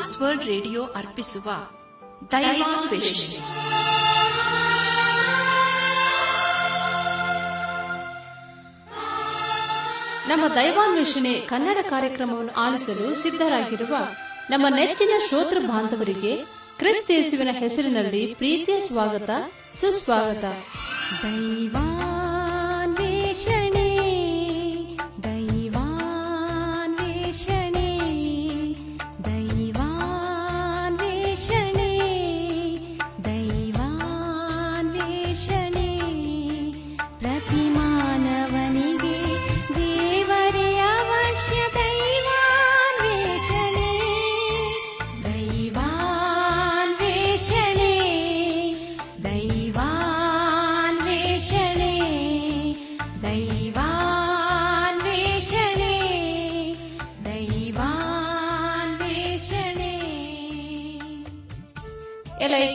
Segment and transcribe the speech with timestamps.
[0.00, 1.50] Trans World radio ಅರ್ಪಿಸುವ
[2.30, 3.38] ದೈವಾನ್ವೇಷಣೆ
[10.28, 13.96] ನಮ್ಮ ದೈವಾನ್ವೇಷಣೆ ಕನ್ನಡ ಕಾರ್ಯಕ್ರಮವನ್ನು ಆಲಿಸಲು ಸಿದ್ಧರಾಗಿರುವ
[14.50, 16.36] ನಮ್ಮ ನೆಚ್ಚಿನ ಶ್ರೋತೃ ಬಾಂಧವರಿಗೆ
[16.78, 19.30] ಕ್ರಿಸ್ತೇಸುವಿನ ಹೆಸರಿನಲ್ಲಿ ಪ್ರೀತಿಯ ಸ್ವಾಗತ
[19.74, 20.44] ಸುಸ್ವಾಗತ.
[21.24, 21.89] ದೈವಾನ್ವೇಷಣೆ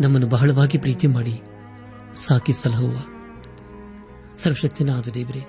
[0.00, 1.42] ನಮ್ಮನ್ನು ಬಹಳವಾಗಿ ಪ್ರೀತಿ ಮಾಡಿ
[2.14, 2.96] ಸಾಕಿ ಸಲಹುವ
[4.38, 5.40] ಸರ್ವಶಕ್ತಿನಾದ ದೇವರೇ,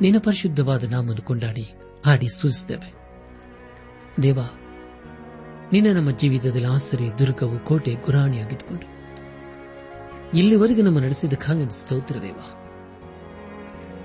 [0.00, 1.62] ನಿನ್ನ ಪರಿಶುದ್ಧವಾದ ನಾಮನ್ನು ಕೊಂಡಾಡಿ
[2.06, 2.94] ಹಾಡಿ ಸೂಚಿಸುತ್ತೇವೆ.
[4.22, 4.38] ದೇವ,
[5.72, 8.94] ನಿನ್ನ ನಮ್ಮ ಜೀವಿತದಲ್ಲಿ ಆಸರೆ, ದುರ್ಗವು ಕೋಟೆ ಗುರಾಣಿಯಾಗಿದ್ದುಕೊಂಡು
[10.38, 12.36] ಇಲ್ಲಿವರೆಗೂ ನಮ್ಮ ನಡೆಸಿದ ನಡೆಸಿದ್ದಕ್ಕಾಗಿ ಸ್ತೋತ್ರ ದೇವ.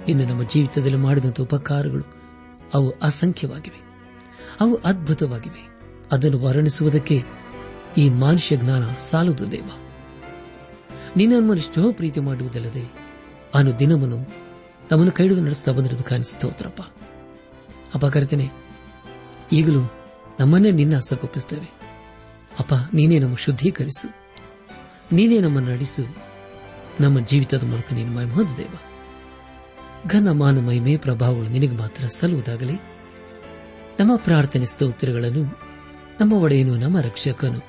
[0.08, 2.04] ಇನ್ನು ನಮ್ಮ ಜೀವಿತದಲ್ಲಿ ಮಾಡಿದಂಥ ಉಪಕಾರಗಳು
[2.74, 3.82] ಅವು ಅಸಂಖ್ಯವಾಗಿವೆ.
[4.62, 5.70] ಅವು ಅದ್ಭುತವಾಗಿವೆ.
[6.12, 7.39] ಅದನ್ನು ವರ್ಣಿಸುವುದಕ್ಕೆ
[7.98, 9.70] ಈ ಮಾನುಷ್ಯ ಜ್ಞಾನ ಸಾಲದು ದೇವ.
[11.18, 12.92] ನಿನ್ನನ್ನು ಎಷ್ಟೋ ಪ್ರೀತಿ ಮಾಡುವುದಲ್ಲದೆ
[13.56, 14.18] ಅನು ದಿನವನ್ನು
[14.92, 16.82] ನಮ್ಮನ್ನು ಕೈಡಿದು ನಡೆಸ್ತಾ ಬಂದಿರೋದು ಕಾಣಿಸ್ತೋತ್ರಪ್ಪ
[17.96, 18.52] ಅಪ್ಪ, ಕರೆತೇನೆ,
[19.52, 19.82] ಈಗಲೂ
[20.40, 21.72] ನಮ್ಮನ್ನೇ ನಿನ್ನ ಹಸಗೊಪ್ಪಿಸ್ತೇವೆ
[22.60, 24.14] ಅಪ್ಪ, ನೀನೇ ನಮ್ಮ ಶುದ್ಧೀಕರಿಸು.
[25.12, 26.18] ನೀನೇ ನಮ್ಮನ್ನು ನಡೆಸು.
[27.00, 28.76] ನಮ್ಮ ಜೀವಿತದ ಮೂಲಕ ನೀನು ಮಹಿಮೋದು ದೇವ.
[30.08, 32.74] ಘನ ಮಾನ ಮಹಿಮೆ ಪ್ರಭಾವಗಳು ನಿನಗೆ ಮಾತ್ರ ಸಲ್ಲುವುದಾಗಲಿ.
[34.00, 35.60] ನಮ್ಮ ಪ್ರಾರ್ಥನೆ ಸ್ತೋತ್ರಗಳನ್ನು,
[36.22, 37.69] ನಮ್ಮ ಒಡೆಯನು, ನಮ್ಮ ರಕ್ಷಕನು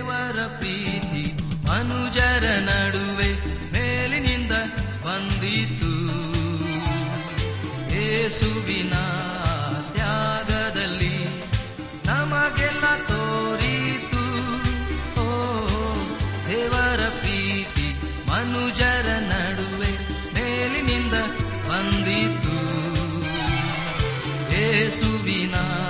[24.91, 25.80] subina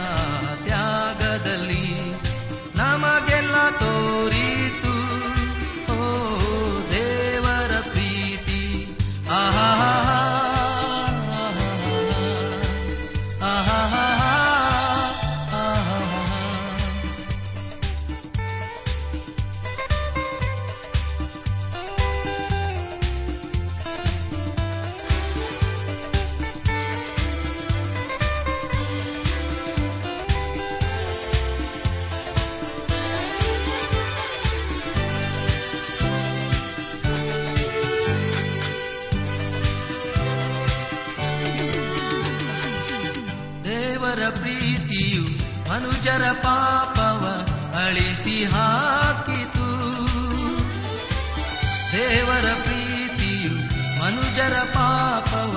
[51.92, 53.56] ದೇವರ ಪ್ರೀತಿಯು
[54.00, 55.56] ಮನುಜರ ಪಾಪವ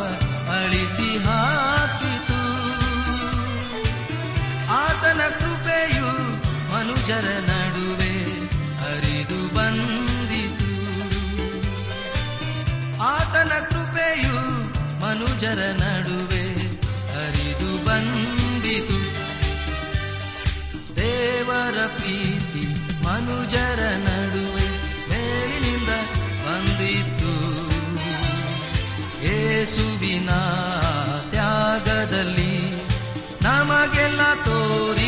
[0.51, 2.41] ಅಳಿಸಿ ಹಾಕಿತು.
[4.73, 6.11] ಆತನ ಕೃಪೆಯು
[6.73, 8.15] ಮನುಜರ ನಡುವೆ
[8.77, 10.71] ಹರಿದು ಬಂದಿತು.
[13.03, 14.37] ಆತನ ಕೃಪೆಯು
[15.01, 16.47] ಮನುಜರ ನಡುವೆ
[17.15, 18.99] ಹರಿದು ಬಂದಿತು.
[20.97, 22.65] ದೇವರ ಪ್ರೀತಿ
[23.05, 23.81] ಮನುಜರ
[29.67, 30.31] ಯೇಸುವಿನ
[31.31, 32.55] ತ್ಯಾಗದಲ್ಲಿ
[33.43, 35.04] ನಮಗೆಲ್ಲ ತೋರಿತು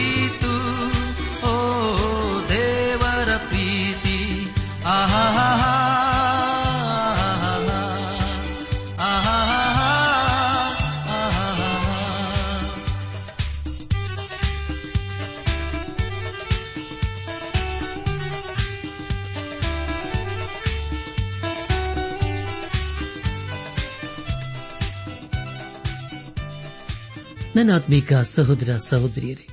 [27.56, 29.46] ನನ್ನ ಆತ್ಮೀಕ ಸಹೋದರ ಸಹೋದರಿಯರೇ,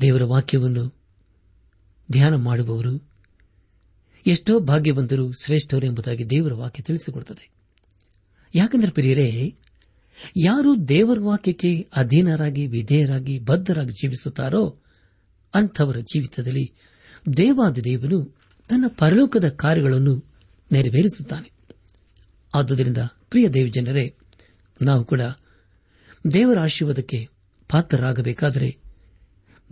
[0.00, 0.94] ದೇವರ ವಾಕ್ಯವನ್ನು
[2.12, 3.10] ಧ್ಯಾನ ಮಾಡುವವರು
[4.26, 7.50] ಎಷ್ಟೋ ಭಾಗ್ಯವಂತರು ಶ್ರೇಷ್ಠರು ಎಂಬುದಾಗಿ ದೇವರ ವಾಕ್ಯ ತಿಳಿಸಿಕೊಡುತ್ತದೆ.
[8.54, 9.54] ಯಾಕೆಂದರೆ ಪ್ರಿಯರೇ,
[10.36, 14.82] ಯಾರು ದೇವರ ವಾಕ್ಯಕ್ಕೆ ಅಧೀನರಾಗಿ, ವಿಧೇಯರಾಗಿ, ಬದ್ಧರಾಗಿ ಜೀವಿಸುತ್ತಾರೋ
[15.54, 16.72] ಅಂಥವರ ಜೀವಿತದಲ್ಲಿ
[17.36, 20.24] ದೇವಾದ ದೇವನು ತನ್ನ ಪರಲೋಕದ ಕಾರ್ಯಗಳನ್ನು
[20.72, 21.52] ನೆರವೇರಿಸುತ್ತಾನೆ.
[22.54, 22.98] ಆದುದರಿಂದ
[23.30, 24.14] ಪ್ರಿಯ ದೇವಜನರೇ,
[24.82, 25.20] ನಾವು ಕೂಡ
[26.32, 27.28] ದೇವರ ಆಶೀರ್ವಾದಕ್ಕೆ
[27.68, 28.76] ಪಾತ್ರರಾಗಬೇಕಾದರೆ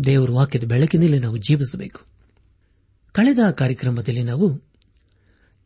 [0.04, 2.00] ದೇವರ ವಾಕ್ಯದ ಬೆಳಕಿನಲ್ಲಿ ನಾವು ಜೀವಿಸಬೇಕು.
[3.12, 4.62] ಕಳೆದ ಕಾರ್ಯಕ್ರಮದಲ್ಲಿ ನಾವು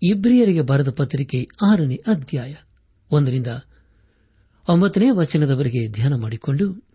[0.03, 2.55] ಇಬ್ರಿಯರಿಗೆ ಬರೆದ ಪತ್ರಿಕೆ ಆರನೇ ಅಧ್ಯಾಯ
[3.11, 3.47] ಒಂದರಿಂದ
[4.69, 6.89] ಒಂಬತ್ತನೇ ವಚನದವರೆಗೆ ಧ್ಯಾನ ಮಾಡಿಕೊಂಡು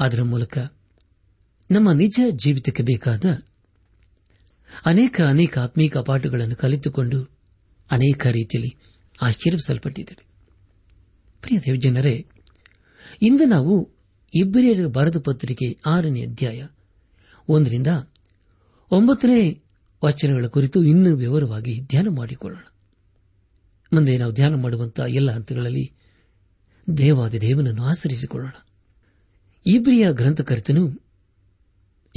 [0.00, 0.58] ಅದರ ಮೂಲಕ
[1.70, 3.24] ನಮ್ಮ ನಿಜ ಜೀವಿತಕ್ಕೆ ಬೇಕಾದ
[4.86, 7.22] ಅನೇಕ ಅನೇಕ ಆತ್ಮೀಕ ಪಾಠಗಳನ್ನು ಕಲಿತುಕೊಂಡು
[7.90, 8.76] ಅನೇಕ ರೀತಿಯಲ್ಲಿ
[9.22, 10.26] ಆಶ್ಚರ್ಯಿಸಲ್ಪಟ್ಟಿದ್ದೇವೆ
[11.42, 12.26] ಪ್ರಿಯ ದೇವಜನರೇ
[13.22, 13.90] ಇಂದು ನಾವು
[14.34, 16.66] ಇಬ್ಬರಿಯರ ಬರೆದ ಪತ್ರಿಕೆ ಆರನೇ ಅಧ್ಯಾಯ
[17.48, 17.86] ಒಂದರಿಂದ
[18.90, 19.62] ಒಂಬತ್ತನೇ
[20.04, 22.62] ವಚನಗಳ ಕುರಿತು ಇನ್ನೂ ವಿವರವಾಗಿ ಧ್ಯಾನ ಮಾಡಿಕೊಳ್ಳೋಣ.
[23.92, 25.92] ಮುಂದೆ ನಾವು ಧ್ಯಾನ ಮಾಡುವಂತಹ ಎಲ್ಲ ಹಂತಗಳಲ್ಲಿ
[26.96, 28.66] ದೇವಾದ ದೇವನನ್ನು ಆಚರಿಸಿಕೊಳ್ಳೋಣ.
[29.66, 31.02] ಇಬ್ರಿಯ ಗ್ರಂಥಕರ್ತನು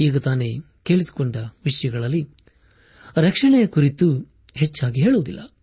[0.00, 2.28] ಈಗ ತಾನೇ ಕೇಳಿಸಿಕೊಂಡ ವಿಷಯಗಳಲ್ಲಿ
[3.16, 5.54] ರಕ್ಷಣೆಯ ಕುರಿತು ಹೆಚ್ಚಾಗಿ ಹೇಳುವುದಿಲ್ಲ.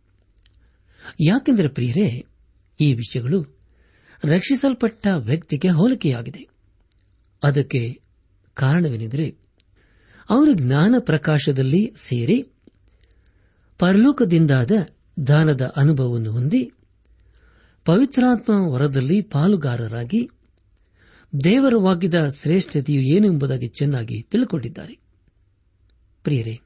[1.21, 2.25] ಯಾಕೆಂದರೆ ಪ್ರಿಯರೇ,
[2.79, 3.62] ಈ ವಿಷಯಗಳು
[4.23, 6.47] ರಕ್ಷಿಸಲ್ಪಟ್ಟ ವ್ಯಕ್ತಿಗೆ ಹೋಲಿಕೆಯಾಗಿದೆ.
[7.43, 8.01] ಅದಕ್ಕೆ
[8.53, 9.37] ಕಾರಣವೇನೆಂದರೆ
[10.29, 12.43] ಅವರು ಜ್ಞಾನ ಪ್ರಕಾಶದಲ್ಲಿ ಸೇರಿ,
[13.77, 14.71] ಪರಲೋಕದಿಂದಾದ
[15.27, 16.71] ದಾನದ ಅನುಭವವನ್ನು ಹೊಂದಿ,
[17.85, 20.29] ಪವಿತ್ರಾತ್ಮ ವರದಲ್ಲಿ ಪಾಲುಗಾರರಾಗಿ,
[21.43, 24.99] ದೇವರ ವಾಕ್ಯದ ಶ್ರೇಷ್ಠತೆಯು ಏನು ಎಂಬುದಾಗಿ ಚೆನ್ನಾಗಿ ತಿಳಿದುಕೊಂಡಿದ್ದಾರೆ
[26.23, 26.59] ಪ್ರಿಯರೇ,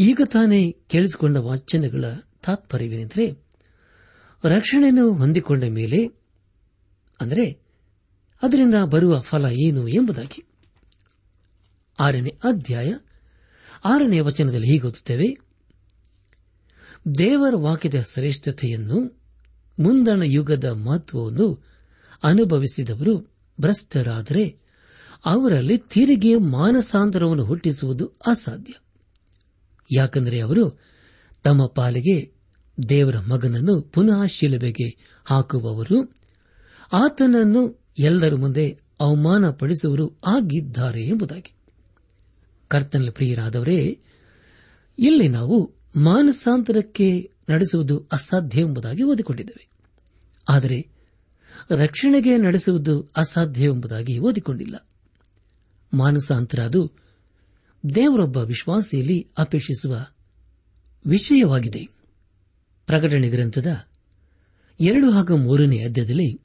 [0.00, 2.04] ಈಗ ತಾನೇ ಕೇಳಿಸಿಕೊಂಡ ವಾಚನಗಳ
[2.42, 3.32] ತಾತ್ಪರ್ಯವೇನೆಂದರೆ
[4.44, 6.19] ರಕ್ಷಣೆಯನ್ನು ಹೊಂದಿಕೊಂಡ ಮೇಲೆ
[7.20, 7.60] ಅಂದರೆ
[8.42, 10.44] ಅದರಿಂದ ಬರುವ ಫಲ ಏನು ಎಂಬುದಾಗಿ.
[12.00, 12.94] ಆರನೇ ಅಧ್ಯಾಯ
[13.84, 15.38] ಆರನೇ ವಚನದಲ್ಲಿ ಹೀಗೆ ಓದುತ್ತೇವೆ.
[17.18, 19.20] ದೇವರ ವಾಕ್ಯದ ಶ್ರೇಷ್ಠತೆಯನ್ನು
[19.78, 21.64] ಮುಂದಣ ಯುಗದ ಮಹತ್ವವನ್ನು
[22.22, 23.18] ಅನುಭವಿಸಿದವರು
[23.60, 24.58] ಭ್ರಷ್ಟರಾದರೆ
[25.24, 28.72] ಅವರಲ್ಲಿ ತಿರುಗಿ ಮಾನಸಾಂತರವನ್ನು ಹುಟ್ಟಿಸುವುದು ಅಸಾಧ್ಯ.
[29.94, 30.80] ಯಾಕೆಂದರೆ ಅವರು
[31.42, 32.32] ತಮ್ಮ ಪಾಲಿಗೆ
[32.88, 36.19] ದೇವರ ಮಗನನ್ನು ಪುನಃ ಶಿಲುಬೆಗೆ ಹಾಕುವವರು
[36.92, 41.54] ಆತನನ್ನು ಎಲ್ಲರ ಮುಂದೆ ಅವಮಾನಪಡಿಸುವರು ಆಗಿದ್ದಾರೆ ಎಂಬುದಾಗಿ.
[42.68, 43.98] ಕರ್ತನ ಪ್ರಿಯರಾದವರೇ,
[44.98, 49.68] ಇಲ್ಲಿ ನಾವು ಮಾನಸಾಂತರಕ್ಕೆ ನಡೆಸುವುದು ಅಸಾಧ್ಯ ಎಂಬುದಾಗಿ ಓದಿಕೊಂಡಿದ್ದೇವೆ.
[50.48, 50.88] ಆದರೆ
[51.70, 54.88] ರಕ್ಷಣೆಗೆ ನಡೆಸುವುದು ಅಸಾಧ್ಯ ಎಂಬುದಾಗಿ ಓದಿಕೊಂಡಿಲ್ಲ.
[55.94, 56.92] ಮಾನಸಾಂತರ ಅದು
[57.94, 60.06] ದೇವರೊಬ್ಬ ವಿಶ್ವಾಸಿಯಲ್ಲಿ ಅಪೇಕ್ಷಿಸುವ
[61.06, 61.88] ವಿಷಯವಾಗಿದೆ.
[62.86, 63.86] ಪ್ರಕಟಣೆ ಗ್ರಂಥದ
[64.80, 66.40] ಎರಡು ಹಾಗೂ ಮೂರನೇ ಅಧ್ಯಾಯದಲ್ಲಿ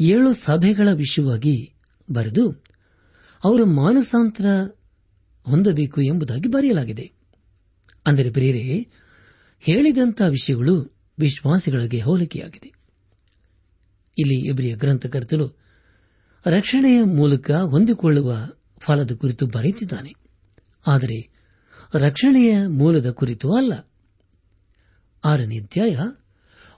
[0.00, 1.74] ಏಳು ಸಭೆಗಳ ವಿಷಯವಾಗಿ
[2.12, 2.64] ಬರೆದು
[3.44, 4.44] ಅವರು ಮಾನಸಾಂತರ
[5.42, 7.12] ಹೊಂದಬೇಕು ಎಂಬುದಾಗಿ ಬರೆಯಲಾಗಿದೆ.
[8.06, 8.86] ಅಂದರೆ ಬೇರೆ
[9.60, 12.72] ಹೇಳಿದಂಥ ವಿಷಯಗಳು ವಿಶ್ವಾಸಿಗಳಿಗೆ ಹೋಲಿಕೆಯಾಗಿದೆ.
[14.18, 15.48] ಇಲ್ಲಿ ಇಬ್ರಿಯ ಗ್ರಂಥಕರ್ತರು
[16.46, 18.48] ರಕ್ಷಣೆಯ ಮೂಲಕ ಹೊಂದಿಕೊಳ್ಳುವ
[18.78, 20.14] ಫಲದ ಕುರಿತು ಬರೆಯುತ್ತಿದ್ದಾನೆ.
[20.86, 21.28] ಆದರೆ
[21.94, 23.72] ರಕ್ಷಣೆಯ ಮೂಲದ ಕುರಿತು ಅಲ್ಲ.
[25.24, 25.98] ಆರನೇ ಅಧ್ಯಾಯ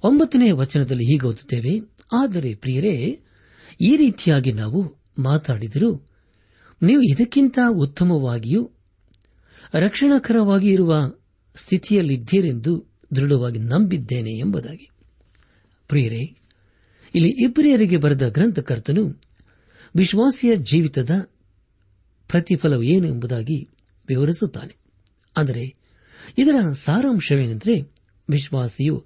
[0.03, 3.21] ಒಂಬತ್ತನೇ ವಚನದಲ್ಲಿ ಹೀಗೆ ಓದುತ್ತೇವೆ ಆದರೆ ಪ್ರಿಯರೇ,
[3.81, 6.09] ಈ ರೀತಿಯಾಗಿ ನಾವು ಮಾತಾಡಿದರೂ
[6.83, 8.71] ನೀವು ಇದಕ್ಕಿಂತ ಉತ್ತಮವಾಗಿಯೂ
[9.75, 11.13] ರಕ್ಷಣಾಕರವಾಗಿ ಇರುವ
[11.57, 12.87] ಸ್ಥಿತಿಯಲ್ಲಿದ್ದೀರೆಂದು
[13.17, 14.91] ದೃಢವಾಗಿ ನಂಬಿದ್ದೇನೆ ಎಂಬುದಾಗಿ.
[15.89, 16.37] ಪ್ರಿಯರೇ,
[17.15, 19.21] ಇಲ್ಲಿ ಇಬ್ಬರಿಯರಿಗೆ ಬರೆದ ಗ್ರಂಥಕರ್ತನು
[19.97, 21.11] ವಿಶ್ವಾಸಿಯ ಜೀವಿತದ
[22.29, 23.69] ಪ್ರತಿಫಲವು ಏನು ಎಂಬುದಾಗಿ
[24.09, 24.77] ವಿವರಿಸುತ್ತಾನೆ.
[25.37, 25.75] ಆದರೆ
[26.39, 27.95] ಇದರ ಸಾರಾಂಶವೇನೆಂದರೆ
[28.31, 29.05] ವಿಶ್ವಾಸಿಯು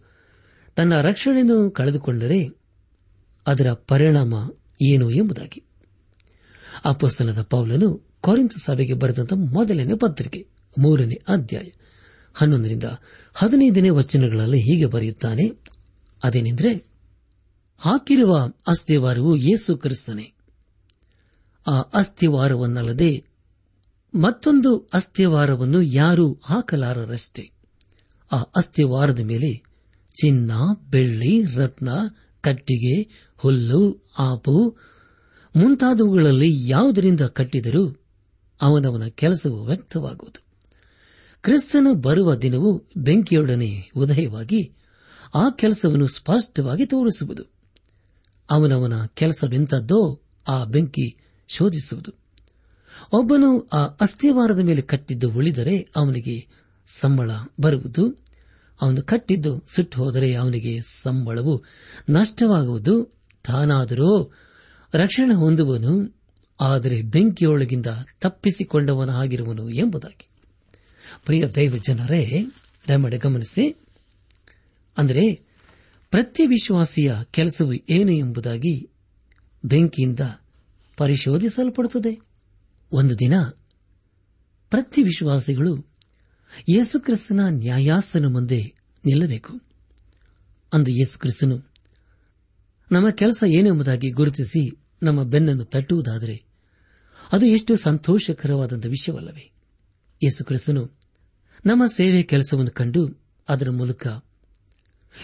[0.76, 2.59] ತನ್ನ ರಕ್ಷಣೆಯನ್ನು ಕಳೆದುಕೊಂಡರೆ
[3.46, 4.34] ಅದರ ಪರಿಣಾಮ
[4.82, 5.64] ಏನು ಎಂಬುದಾಗಿ.
[6.84, 11.70] ಅಪಸ್ತನದ ಪೌಲನು ಕೊರಿಂತ ಸಭೆಗೆ ಬರೆದಂತಹ ಮೊದಲನೇ ಪತ್ರಿಕೆ, ಮೂರನೇ ಅಧ್ಯಾಯ,
[12.34, 12.84] ಹನ್ನೊಂದರಿಂದ
[13.34, 15.50] ಹದಿನೈದನೇ ವಚನಗಳಲ್ಲಿ ಹೀಗೆ ಬರೆಯುತ್ತಾನೆ,
[16.24, 16.86] ಅದೇನೆಂದರೆ,
[17.78, 20.32] ಹಾಕಿರುವ ಅಸ್ಥಿವಾರವು ಯೇಸು ಕ್ರಿಸ್ತನೇ.
[21.66, 23.24] ಆ ಅಸ್ಥಿವಾರವನ್ನಲ್ಲದೆ
[24.14, 27.50] ಮತ್ತೊಂದು ಅಸ್ಥಿವಾರವನ್ನು ಯಾರೂ ಹಾಕಲಾರರಷ್ಟೇ.
[28.32, 29.54] ಆ ಅಸ್ಥಿವಾರದ ಮೇಲೆ
[30.20, 30.52] ಚಿನ್ನ,
[30.90, 31.88] ಬೆಳ್ಳಿ, ರತ್ನ
[32.40, 34.76] ಕಟ್ಟಿಗೆ, ಹುಲ್ಲು, ಆಪು
[35.56, 37.96] ಮುಂತಾದವುಗಳಲ್ಲಿ ಯಾವುದರಿಂದ ಕಟ್ಟಿದರೂ
[38.62, 40.44] ಅವನವನ ಕೆಲಸವು ವ್ಯಕ್ತವಾಗುವುದು.
[41.42, 44.72] ಕ್ರಿಸ್ತನು ಬರುವ ದಿನವು ಬೆಂಕಿಯೊಡನೆ ಉದಯವಾಗಿ
[45.34, 47.42] ಆ ಕೆಲಸವನ್ನು ಸ್ಪಷ್ಟವಾಗಿ ತೋರಿಸುವುದು.
[48.50, 51.16] ಅವನವನ ಕೆಲಸವೆಂತದ್ದೋ ಆ ಬೆಂಕಿ
[51.48, 52.12] ಶೋಧಿಸುವುದು.
[53.12, 56.48] ಒಬ್ಬನು ಆ ಅಸ್ಥಿವಾರದ ಮೇಲೆ ಕಟ್ಟಿದ್ದು ಉಳಿದರೆ ಅವನಿಗೆ
[56.86, 57.30] ಸಂಬಳ
[57.60, 58.29] ಬರುವುದು.
[58.80, 61.64] ಅವನು ಕಟ್ಟಿದ್ದು ಸುಟ್ಟು ಹೋದರೆ ಅವನಿಗೆ ಸಂಬಳವು
[62.10, 63.04] ನಷ್ಟವಾಗುವುದು
[63.44, 64.34] ತಾನಾದರೂ.
[64.94, 66.16] ರಕ್ಷಣೆ ಹೊಂದುವನು,
[66.60, 67.86] ಆದರೆ ಬೆಂಕಿಯೊಳಗಿಂದ
[68.20, 70.28] ತಪ್ಪಿಸಿಕೊಂಡವನಾಗಿರುವನು ಎಂಬುದಾಗಿ.
[71.24, 72.46] ಪ್ರಿಯ ದೈವ ಜನರೇ
[72.88, 73.76] ದಯಮಾಡಿ ಗಮನಿಸಿ.
[74.98, 75.34] ಅಂದರೆ,
[76.10, 78.90] ಪ್ರತಿ ವಿಶ್ವಾಸಿಯ ಕೆಲಸವು ಏನು ಎಂಬುದಾಗಿ
[79.64, 80.20] ಬೆಂಕಿಯಿಂದ
[80.96, 82.20] ಪರಿಶೋಧಿಸಲ್ಪಡುತ್ತದೆ.
[82.92, 83.34] ಒಂದು ದಿನ
[84.70, 85.89] ಪ್ರತಿ ವಿಶ್ವಾಸಿಗಳು
[86.58, 88.74] ಯೇಸುಕ್ರಿಸ್ತನ ನ್ಯಾಯಾಸನ ಮುಂದೆ
[89.06, 89.60] ನಿಲ್ಲಬೇಕು.
[90.72, 91.70] ಅಂದು ಯೇಸುಕ್ರಿಸ್ತನು
[92.92, 94.70] ನಮ್ಮ ಕೆಲಸ ಏನೆಂಬುದಾಗಿ ಗುರುತಿಸಿ
[95.02, 96.44] ನಮ್ಮ ಬೆನ್ನನ್ನು ತಟ್ಟುವುದಾದರೆ
[97.32, 99.52] ಅದು ಎಷ್ಟು ಸಂತೋಷಕರವಾದಂಥ ವಿಷಯವಲ್ಲವೇ?
[100.24, 100.90] ಯೇಸುಕ್ರಿಸ್ತನು
[101.66, 104.06] ನಮ್ಮ ಸೇವೆ ಕೆಲಸವನ್ನು ಕಂಡು ಅದರ ಮೂಲಕ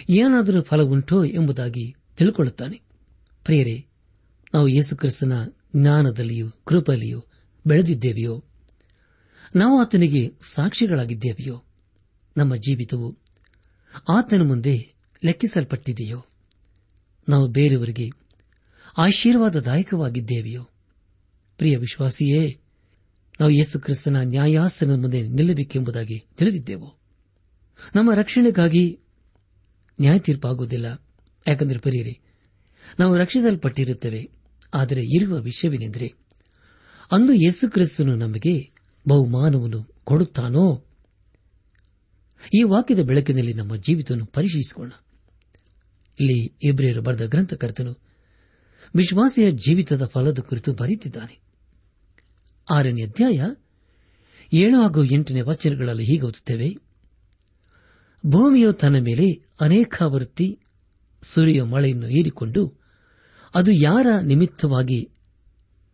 [0.09, 2.81] ಏನಾದರೂ ಫಲ ಉಂಟೋ ಎಂಬುದಾಗಿ ತಿಳ್ಕೊಳ್ಳುತ್ತಾನೆ.
[3.43, 3.85] ಪ್ರಿಯರೇ,
[4.53, 5.33] ನಾವು ಯೇಸುಕ್ರಿಸ್ತನ
[5.75, 7.23] ಜ್ಞಾನದಲ್ಲಿಯೂ ಕೃಪಲ್ಲಿಯೂ
[7.67, 8.43] ಬೆಳೆದಿದ್ದೇವೆಯೋ
[9.55, 11.63] ನಾವು ಆತನಿಗೆ ಸಾಕ್ಷಿಗಳಾಗಿದ್ದೇವೆಯೋ?
[12.37, 13.17] ನಮ್ಮ ಜೀವಿತವು
[14.09, 14.93] ಆತನ ಮುಂದೆ
[15.25, 16.25] ಲೆಕ್ಕಿಸಲ್ಪಟ್ಟಿದೆಯೋ?
[17.29, 18.09] ನಾವು ಬೇರೆಯವರಿಗೆ
[18.97, 20.69] ಆಶೀರ್ವಾದದಾಯಕವಾಗಿದ್ದೇವೆಯೋ?
[21.57, 22.57] ಪ್ರಿಯ ವಿಶ್ವಾಸಿಯೇ,
[23.39, 26.97] ನಾವು ಯೇಸು ಕ್ರಿಸ್ತನ ನ್ಯಾಯಾಸನ ಮುಂದೆ ನಿಲ್ಲಬೇಕೆಂಬುದಾಗಿ ತಿಳಿದಿದ್ದೆವು?
[27.95, 28.99] ನಮ್ಮ ರಕ್ಷಣೆಗಾಗಿ
[30.01, 31.03] ನ್ಯಾಯ ತೀರ್ಪಾಗುವುದಿಲ್ಲ
[31.47, 32.19] ಯಾಕಂದರೆ ಪರಿಯರಿ,
[32.99, 34.29] ನಾವು ರಕ್ಷಿಸಲ್ಪಟ್ಟಿರುತ್ತೇವೆ.
[34.73, 36.13] ಆದರೆ ಇರುವ ವಿಷಯವೇನೆಂದರೆ,
[37.11, 38.76] ಅಂದು ಯೇಸು ಕ್ರಿಸ್ತನು ನಮಗೆ
[39.07, 40.83] ಬಹುಮಾನವನ್ನು ಕೊಡುತ್ತಾನೋ?
[42.55, 44.89] ಈ ವಾಕ್ಯದ ಬೆಳಕಿನಲ್ಲಿ ನಮ್ಮ ಜೀವಿತವನ್ನು ಪರಿಶೀಲಿಸೋಣ
[46.19, 47.97] ಇಲ್ಲಿ ಇಬ್ರಿಯರು ಬರೆದ ಗ್ರಂಥಕರ್ತನು
[48.95, 51.39] ವಿಶ್ವಾಸಿಯ ಜೀವಿತದ ಫಲದ ಕುರಿತು ಬರೆಯುತ್ತಿದ್ದಾನೆ.
[52.71, 53.41] ಆರನೇ ಅಧ್ಯಾಯ
[54.53, 56.77] ಏಳು ಹಾಗೂ ಎಂಟನೇ ವಚನಗಳಲ್ಲಿ ಹೀಗೆ ಓದುತ್ತೇವೆ.
[58.25, 60.59] ಭೂಮಿಯು ತನ್ನ ಮೇಲೆ ಅನೇಕಾವೃತ್ತಿ
[61.21, 62.73] ಸೂರ್ಯ ಮಳೆಯನ್ನು ಹೀರಿಕೊಂಡು
[63.55, 65.09] ಅದು ಯಾರ ನಿಮಿತ್ತವಾಗಿ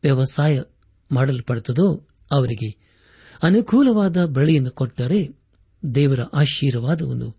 [0.03, 0.61] ವ್ಯವಸಾಯ
[1.11, 2.82] ಮಾಡಲ್ಪಡುತ್ತದೋ ಅವರಿಗೆ
[3.43, 5.29] ಅನುಕೂಲವಾದ ಬೆಳೆಯನ್ನು ಕೊಟ್ಟರೆ
[5.95, 7.29] ದೇವರ ಆಶೀರ್ವಾದವನ್ನು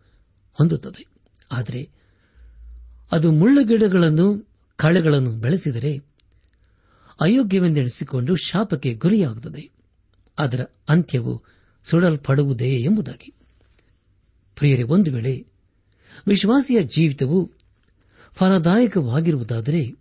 [0.52, 1.06] ಹೊಂದುತ್ತದೆ.
[1.52, 1.88] ಆದರೆ
[3.12, 5.99] ಅದು ಮುಳ್ಳುಗಿಡಗಳನ್ನು ಕಳೆಗಳನ್ನು ಬೆಳೆಸಿದರೆ
[7.20, 9.70] ಅಯೋಗ್ಯವೆಂದೆಣಿಸಿಕೊಂಡು ಶಾಪಕ್ಕೆ ಗುರಿಯಾಗುತ್ತದೆ.
[10.38, 11.42] ಅದರ ಅಂತ್ಯವು
[11.84, 13.34] ಸುಡಲ್ಪಡುವುದೇ ಎಂಬುದಾಗಿ.
[14.56, 15.46] ಪ್ರಿಯರೇ, ಒಂದು ವೇಳೆ
[16.26, 17.50] ವಿಶ್ವಾಸಿಯ ಜೀವಿತವು
[18.32, 19.96] ಫಲದಾಯಕವಾಗಿರುವುದಾದರೆ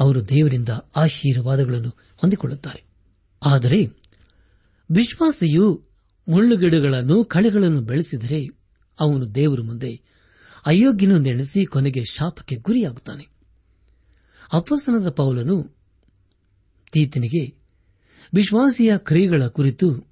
[0.00, 2.84] ಅವರು ದೇವರಿಂದ ಆಶೀರ್ವಾದಗಳನ್ನು ಹೊಂದಿಕೊಳ್ಳುತ್ತಾರೆ.
[3.42, 4.03] ಆದರೆ
[4.90, 5.82] ವಿಶ್ವಾಸಿಯು
[6.28, 8.46] ಮುಳ್ಳುಗಿಡಗಳನ್ನು, ಕಳೆಗಳನ್ನು ಬೆಳೆಸಿದರೆ
[9.00, 10.02] ಅವನು ದೇವರ ಮುಂದೆ
[10.66, 13.28] ಅಯೋಗ್ಯನು ನೆನೆಸಿ ಕೊನೆಗೆ ಶಾಪಕ್ಕೆ ಗುರಿಯಾಗುತ್ತಾನೆ.
[14.52, 15.76] ಅಪಸನದ ಪೌಲನು
[16.92, 17.54] ತೀತನಿಗೆ
[18.34, 20.10] ವಿಶ್ವಾಸಿಯ ಕ್ರಿಯೆಗಳ ಕುರಿತು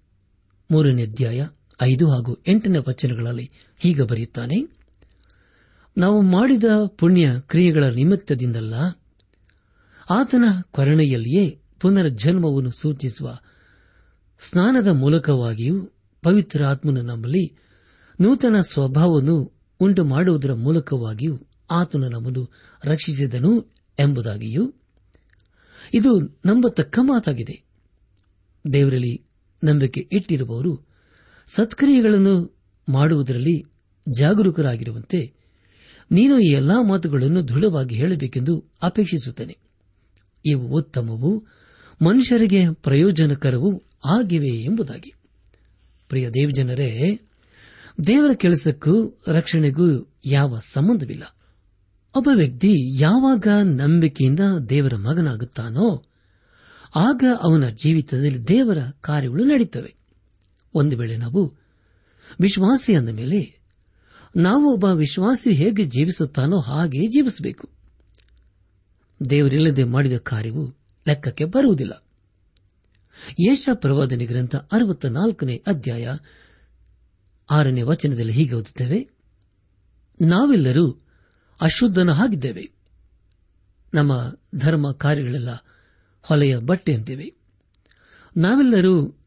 [0.71, 1.47] ಮೂರನೇ ಅಧ್ಯಾಯ
[1.83, 4.77] ಐದು ಹಾಗೂ ಎಂಟನೇ ವಚನಗಳಲ್ಲಿ ಹೀಗೆ ಬರೆಯುತ್ತಾನೆ,
[5.97, 8.75] ನಾವು ಮಾಡಿದ ಪುಣ್ಯ ಕ್ರಿಯೆಗಳ ನಿಮಿತ್ತದಿಂದಲ್ಲ,
[10.11, 13.39] ಆತನ ಕರುಣೆಯಲ್ಲಿಯೇ ಪುನರ್ಜನ್ಮವನ್ನು ಸೂಚಿಸುವ
[14.43, 15.87] ಸ್ನಾನದ ಮೂಲಕವಾಗಿಯೂ
[16.23, 17.57] ಪವಿತ್ರ ಆತ್ಮನು ನಮ್ಮಲ್ಲಿ
[18.21, 21.39] ನೂತನ ಸ್ವಭಾವವನ್ನು ಉಂಟು ಮಾಡುವುದರ ಮೂಲಕವಾಗಿಯೂ
[21.71, 22.51] ಆತನು ನಮ್ಮನ್ನು
[22.85, 24.75] ರಕ್ಷಿಸಿದನು ಎಂಬುದಾಗಿಯೂ
[25.95, 27.65] ಇದು ನಂಬತಕ್ಕ ಮಾತಾಗಿದೆ.
[28.73, 29.25] ದೇವರಲ್ಲಿ
[29.65, 30.87] ನಂಬಿಕೆ ಇಟ್ಟಿರುವವರು
[31.47, 32.59] ಸತ್ಕ್ರಿಯೆಗಳನ್ನು
[32.89, 33.65] ಮಾಡುವುದರಲ್ಲಿ
[34.19, 35.33] ಜಾಗರೂಕರಾಗಿರುವಂತೆ
[36.11, 39.57] ನೀನು ಈ ಎಲ್ಲಾ ಮಾತುಗಳನ್ನು ದೃಢವಾಗಿ ಹೇಳಬೇಕೆಂದು ಅಪೇಕ್ಷಿಸುತ್ತೇನೆ.
[40.47, 41.39] ಇವು ಉತ್ತಮವೂ
[42.05, 45.15] ಮನುಷ್ಯರಿಗೆ ಪ್ರಯೋಜನಕರವೂ ಆಗಿವೆ ಎಂಬುದಾಗಿ.
[46.09, 47.21] ಪ್ರಿಯ ದೇವಜನರೇ,
[48.07, 51.37] ದೇವರ ಕೆಲಸಕ್ಕೂ ರಕ್ಷಣೆಗೂ ಯಾವ ಸಂಬಂಧವಿಲ್ಲ.
[52.17, 56.05] ಒಬ್ಬ ವ್ಯಕ್ತಿ ಯಾವಾಗ ನಂಬಿಕೆಯಿಂದ ದೇವರ ಮಗನಾಗುತ್ತಾನೋ,
[56.97, 59.95] ಆಗ ಅವನ ಜೀವಿತದಲ್ಲಿ ದೇವರ ಕಾರ್ಯಗಳು ನಡೆಯುತ್ತವೆ
[60.75, 61.55] ಒಂದು ವೇಳೆ ನಾವು
[62.41, 63.61] ವಿಶ್ವಾಸಿ ಅಂದ ಮೇಲೆ,
[64.37, 67.69] ನಾವು ಒಬ್ಬ ವಿಶ್ವಾಸಿ ಹೇಗೆ ಜೀವಿಸುತ್ತಾನೋ ಹಾಗೆ ಜೀವಿಸಬೇಕು.
[69.31, 72.05] ದೇವರಿಲ್ಲದೆ ಮಾಡಿದ ಕಾರ್ಯವು ಲೆಕ್ಕಕ್ಕೆ ಬರುವುದಿಲ್ಲ.
[73.31, 76.09] ಯೇಷ ಪ್ರವಾದನೆ ಗ್ರಂಥ ಅರವತ್ತ ನಾಲ್ಕನೇ ಅಧ್ಯಾಯ
[77.51, 79.09] ಆರನೇ ವಚನದಲ್ಲಿ ಹೀಗೆ ಓದುತ್ತೇವೆ.
[80.21, 81.07] ನಾವೆಲ್ಲರೂ
[81.61, 82.71] ಅಶುದ್ಧನ ಹಾಗಿದ್ದೇವೆ.
[83.95, 85.49] ನಮ್ಮ ಧರ್ಮ ಕಾರ್ಯಗಳೆಲ್ಲ
[86.23, 87.35] ಹೊಲೆಯ ಬಟ್ಟೆಯಂತಿವೆ
[88.37, 89.19] ನಾವೆಲ್ಲರೂ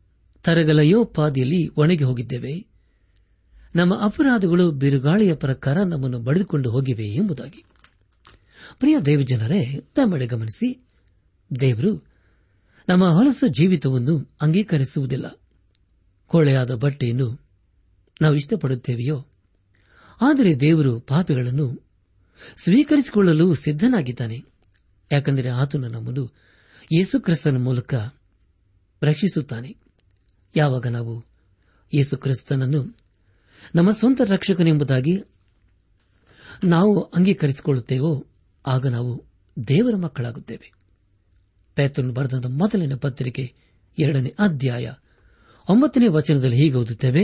[0.44, 2.68] ತರಗಲಯೋಪಾದಿಯಲ್ಲಿ ಒಣಗಿ ಹೋಗಿದ್ದೇವೆ.
[3.75, 7.65] ನಮ್ಮ ಅಪರಾಧಗಳು ಬಿರುಗಾಳಿಯ ಪ್ರಕಾರ ನಮ್ಮನ್ನು ಬಡಿದುಕೊಂಡು ಹೋಗಿವೆ ಎಂಬುದಾಗಿ.
[8.80, 10.88] ಪ್ರಿಯ ದೇವಜನರೇ, ತಮ್ಮಡೆ ಗಮನಿಸಿ.
[11.60, 12.14] ದೇವರು
[12.89, 15.39] ನಮ್ಮ ಹೊಲಸ ಜೀವಿತವನ್ನು ಅಂಗೀಕರಿಸುವುದಿಲ್ಲ.
[16.27, 17.42] ಕೊಳೆಯಾದ ಬಟ್ಟೆಯನ್ನು
[18.22, 19.25] ನಾವು ಇಷ್ಟಪಡುತ್ತೇವೆಯೋ?
[20.22, 21.84] ಆದರೆ ದೇವರು ಪಾಪಿಗಳನ್ನು
[22.58, 24.46] ಸ್ವೀಕರಿಸಿಕೊಳ್ಳಲು ಸಿದ್ದನಾಗಿದ್ದಾನೆ
[25.12, 26.34] ಯಾಕೆಂದರೆ ಆತನು ನಮ್ಮನ್ನು
[26.94, 27.94] ಯೇಸುಕ್ರಿಸ್ತನ ಮೂಲಕ
[29.04, 29.77] ರಕ್ಷಿಸುತ್ತಾನೆ.
[30.56, 31.25] ಯಾವಾಗ ನಾವು
[31.96, 32.98] ಯೇಸುಕ್ರಿಸ್ತನನ್ನು
[33.75, 35.22] ನಮ್ಮ ಸ್ವಂತ ರಕ್ಷಕನೆಂಬುದಾಗಿ
[36.63, 38.27] ನಾವು ಅಂಗೀಕರಿಸಿಕೊಳ್ಳುತ್ತೇವೋ,
[38.68, 39.24] ಆಗ ನಾವು
[39.68, 40.75] ದೇವರ ಮಕ್ಕಳಾಗುತ್ತೇವೆ.
[41.75, 43.53] ಪೇತ್ರನು ಬರೆದ ಮೊದಲಿನ ಪತ್ರಿಕೆ
[44.00, 44.91] ಎರಡನೇ ಅಧ್ಯಾಯ.
[45.70, 47.24] ಒಂಬತ್ತನೇ ವಚನದಲ್ಲಿ ಹೀಗೆ ಓದುತ್ತೇವೆ,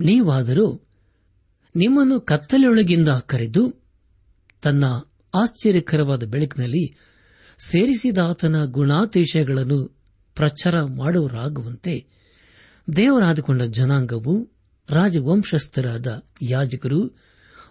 [0.00, 0.88] ನೀವಾದರೂ
[1.76, 3.64] ನಿಮ್ಮನ್ನು ಕತ್ತಲೆಯೊಳಗಿಂದ ಕರೆದು
[4.62, 4.84] ತನ್ನ
[5.34, 6.96] ಆಶ್ಚರ್ಯಕರವಾದ ಬೆಳಕಿನಲ್ಲಿ
[7.58, 9.78] ಸೇರಿಸಿದಾತನ ಗುಣಾತಿಶಯಗಳನ್ನು
[10.34, 12.06] ಪ್ರಚಾರ ಮಾಡುವರಾಗುವಂತೆ
[12.96, 14.34] ದೇವರಾದುಕೊಂಡ ಜನಾಂಗವು,
[14.90, 17.00] ರಾಜವಂಶಸ್ಥರಾದ ಯಾಜಕರು,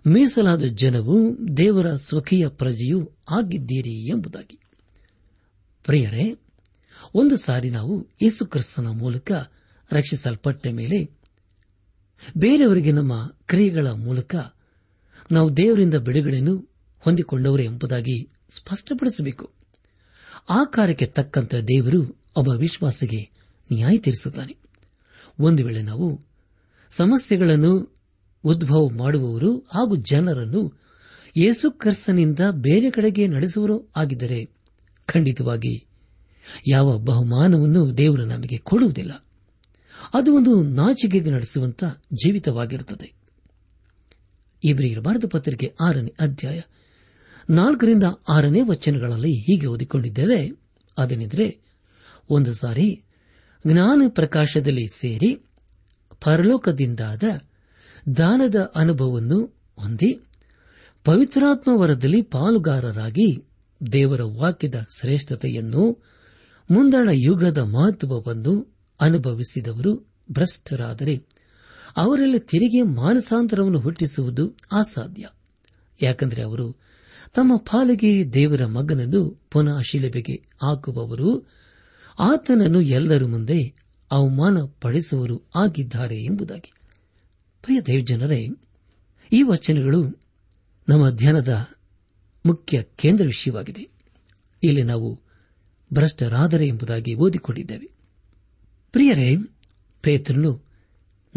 [0.07, 1.17] ಮೀಸಲಾದ ಜನವು
[1.57, 4.59] ದೇವರ ಸ್ವಕೀಯ ಪ್ರಜೆಯೂ ಆಗಿದ್ದೀರಿ ಎಂಬುದಾಗಿ.
[5.83, 6.35] ಪ್ರಿಯರೇ,
[7.13, 9.31] ಒಂದು ಸಾರಿ ನಾವು ಯೇಸುಕ್ರಿಸ್ತನ ಮೂಲಕ
[9.91, 11.17] ರಕ್ಷಿಸಲ್ಪಟ್ಟ ಮೇಲೆ
[12.37, 14.35] ಬೇರೆಯವರಿಗೆ ನಮ್ಮ ಕ್ರಿಯೆಗಳ ಮೂಲಕ
[15.31, 16.69] ನಾವು ದೇವರಿಂದ ಬಿಡುಗಡೆಯನ್ನು
[16.99, 19.51] ಹೊಂದಿಕೊಂಡವರು ಎಂಬುದಾಗಿ ಸ್ಪಷ್ಟಪಡಿಸಬೇಕು.
[20.49, 23.29] ಆ ಕಾರ್ಯಕ್ಕೆ ತಕ್ಕಂತ ದೇವರು ಒಬ್ಬ ವಿಶ್ವಾಸಿಗೆ
[23.73, 24.57] ನ್ಯಾಯ ತೀರಿಸುತ್ತಾನೆ.
[25.39, 26.21] ಒಂದು ವೇಳೆ ನಾವು
[26.91, 27.95] ಸಮಸ್ಯೆಗಳನ್ನು
[28.43, 30.81] ಉದ್ಭವ ಮಾಡುವವರು ಹಾಗೂ ಜನರನ್ನು
[31.37, 34.60] ಯೇಸುಕ್ರಿಸ್ತನಿಂದ ಬೇರೆ ಕಡೆಗೆ ನಡೆಸುವರು ಆಗಿದ್ದರೆ
[35.13, 35.85] ಖಂಡಿತವಾಗಿ.
[36.67, 39.25] ಯಾವ ಬಹುಮಾನವನ್ನು ದೇವರು ನಮಗೆ ಕೊಡುವುದಿಲ್ಲ.
[40.13, 43.13] ಅದು ಒಂದು ನಾಚಿಕೆಗೆ ನಡೆಸುವಂತ ಜೀವಿತವಾಗಿರುತ್ತದೆ.
[44.63, 46.61] ಇಬ್ರಿಯರ ಭಾರತ ಪತ್ರಿಕೆ ಆರನೇ ಅಧ್ಯಾಯ
[47.49, 50.51] ನಾಲ್ಕರಿಂದ ಆರನೇ ವಚನಗಳಲ್ಲಿ ಹೀಗೆ ಓದಿಕೊಂಡಿದ್ದೇವೆ.
[50.97, 51.59] ಅದೇನೆಂದರೆ,
[52.29, 53.03] ಒಂದು ಸಾರಿ
[53.67, 55.45] ಜ್ಞಾನ ಪ್ರಕಾಶದಲ್ಲಿ ಸೇರಿ
[56.23, 57.23] ಪರಲೋಕದಿಂದಾದ
[58.17, 60.23] ದಾನದ ಅನುಭವವನ್ನು ಹೊಂದಿ
[61.03, 63.50] ಪವಿತ್ರಾತ್ಮ ವರದಲ್ಲಿ ಪಾಲುಗಾರರಾಗಿ
[63.91, 66.03] ದೇವರ ವಾಕ್ಯದ ಶ್ರೇಷ್ಠತೆಯನ್ನು
[66.71, 71.25] ಮುಂದಣ ಯುಗದ ಮಹತ್ವವನ್ನು ಅನುಭವಿಸಿದವರು ಭ್ರಷ್ಟರಾದರೆ
[71.97, 75.29] ಅವರಲ್ಲಿ ತಿರುಗಿ ಮಾನಸಾಂತರವನ್ನು ಹುಟ್ಟಿಸುವುದು ಅಸಾಧ್ಯ.
[76.01, 76.75] ಯಾಕೆಂದರೆ ಅವರು
[77.33, 81.49] ತಮ್ಮ ಪಾಲಿಗೆ ದೇವರ ಮಗನನ್ನು ಪುನಃ ಶಿಲೆಬೆಗೆ ಹಾಕುವವರು,
[82.19, 83.73] ಆತನನ್ನು ಎಲ್ಲರ ಮುಂದೆ
[84.11, 86.73] ಅವಮಾನ ಪಡಿಸುವರು ಆಗಿದ್ದಾರೆ ಎಂಬುದಾಗಿ.
[87.61, 88.47] ಪ್ರಿಯ ದೇವಜನರೇ,
[89.33, 90.21] ಈ ವಚನಗಳು
[90.89, 91.67] ನಮ್ಮ ಧ್ಯಾನದ
[92.45, 93.89] ಮುಖ್ಯ ಕೇಂದ್ರ ವಿಷಯವಾಗಿದೆ.
[94.63, 95.21] ಇಲ್ಲಿ ನಾವು
[95.93, 97.91] ಭ್ರಷ್ಟರಾದರೆ ಎಂಬುದಾಗಿ ಓದಿಕೊಂಡಿದ್ದೇವೆ.
[98.91, 99.37] ಪ್ರಿಯರೇ,
[100.01, 100.63] ಪೇತ್ರನು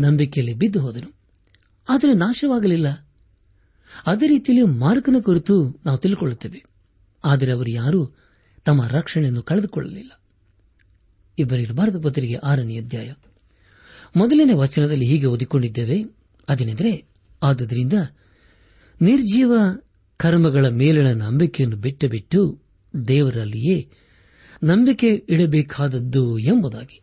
[0.01, 1.15] ನಂಬಿಕೆಯಲ್ಲಿ ಬಿದ್ದು ಹೋದನು.
[1.89, 3.09] ಆದರೆ ನಾಶವಾಗಲಿಲ್ಲ.
[4.07, 6.65] ಅದೇ ರೀತಿಯಲ್ಲಿ ಮಾರ್ಗನ ಕುರಿತು ನಾವು ತಿಳಿದುಕೊಳ್ಳುತ್ತೇವೆ
[7.25, 8.17] ಆದರೆ ಅವರು ಯಾರೂ
[8.65, 10.21] ತಮ್ಮ ರಕ್ಷಣೆಯನ್ನು ಕಳೆದುಕೊಳ್ಳಲಿಲ್ಲ.
[11.39, 13.13] ಇಬ್ಬರಿಗೆ ಭಾರತ ಪತ್ರಿಕೆ ಆರನೇ ಅಧ್ಯಾಯ.
[14.17, 16.05] ಮೊದಲನೇ ವಚನದಲ್ಲಿ ಹೀಗೆ ಓದಿಕೊಂಡಿದ್ದೇವೆ.
[16.49, 17.09] ಅದೇನೆಂದರೆ,
[17.43, 17.93] ಆದುದರಿಂದ
[19.03, 19.53] ನಿರ್ಜೀವ
[20.17, 22.63] ಕರ್ಮಗಳ ಮೇಲಿನ ನಂಬಿಕೆಯನ್ನು ಬಿಟ್ಟು ಬಿಟ್ಟು
[23.09, 23.91] ದೇವರಲ್ಲಿಯೇ
[24.65, 27.03] ನಂಬಿಕೆ ಇಡಬೇಕಾದದ್ದು ಎಂಬುದಾಗಿ.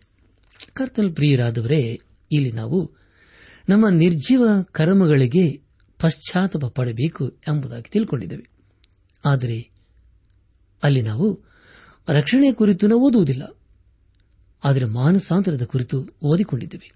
[0.74, 2.00] ಕರ್ತನ ಪ್ರಿಯರಾದವರೇ,
[2.32, 2.92] ಇಲ್ಲಿ ನಾವು
[3.70, 5.62] ನಮ್ಮ ನಿರ್ಜೀವ ಕರ್ಮಗಳಿಗೆ
[6.00, 8.50] ಪಶ್ಚಾತ್ತಾಪ ಪಡಬೇಕು ಎಂಬುದಾಗಿ ತಿಳ್ಕೊಂಡಿದ್ದೇವೆ.
[9.26, 9.72] ಆದರೆ
[10.84, 11.42] ಅಲ್ಲಿ ನಾವು
[12.10, 13.56] ರಕ್ಷಣೆ ಕುರಿತು ನಾವು ಓದುವುದಿಲ್ಲ.
[14.64, 16.94] ಆದರೆ ಮಾನಸಾಂತರದ ಕುರಿತು ಓದಿಕೊಂಡಿದ್ದೇವೆ.